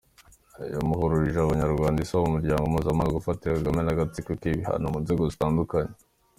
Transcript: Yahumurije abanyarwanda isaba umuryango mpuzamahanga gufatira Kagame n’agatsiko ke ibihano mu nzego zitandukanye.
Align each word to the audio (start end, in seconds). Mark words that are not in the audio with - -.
Yahumurije 0.71 1.39
abanyarwanda 1.41 1.97
isaba 2.01 2.27
umuryango 2.29 2.63
mpuzamahanga 2.71 3.17
gufatira 3.19 3.57
Kagame 3.57 3.81
n’agatsiko 3.83 4.29
ke 4.39 4.47
ibihano 4.53 4.85
mu 4.93 4.99
nzego 5.03 5.21
zitandukanye. 5.33 5.93